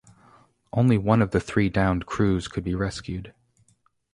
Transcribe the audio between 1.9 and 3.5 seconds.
crews could be rescued.